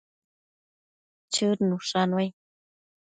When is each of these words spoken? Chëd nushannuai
Chëd 1.33 1.57
nushannuai 1.67 2.27